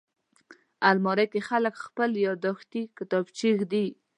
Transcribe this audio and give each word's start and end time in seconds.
الماري 0.89 1.25
کې 1.31 1.41
خلک 1.49 1.73
خپلې 1.85 2.17
یاداښتې 2.27 2.81
کتابچې 2.97 3.45
ایږدي 3.51 3.85